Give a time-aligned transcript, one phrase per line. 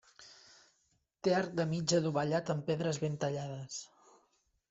[1.27, 3.77] Té arc de mig adovellat amb pedres ben tallades.